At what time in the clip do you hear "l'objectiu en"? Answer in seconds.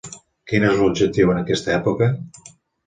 0.79-1.43